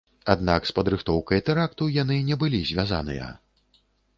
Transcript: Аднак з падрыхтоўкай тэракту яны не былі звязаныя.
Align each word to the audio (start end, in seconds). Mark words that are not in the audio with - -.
Аднак 0.33 0.61
з 0.69 0.73
падрыхтоўкай 0.77 1.43
тэракту 1.49 1.91
яны 1.99 2.17
не 2.31 2.35
былі 2.45 2.63
звязаныя. 2.71 3.31